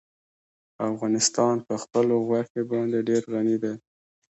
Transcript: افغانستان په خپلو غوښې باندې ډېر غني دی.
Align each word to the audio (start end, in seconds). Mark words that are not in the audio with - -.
افغانستان 0.89 1.55
په 1.67 1.73
خپلو 1.83 2.15
غوښې 2.27 2.61
باندې 2.71 2.99
ډېر 3.09 3.21
غني 3.33 3.57
دی. 3.63 3.73